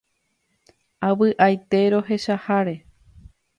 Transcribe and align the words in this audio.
Avy'aite 1.09 1.83
rohecháre. 1.93 2.75